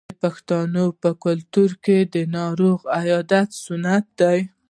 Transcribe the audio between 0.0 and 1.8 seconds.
د پښتنو په کلتور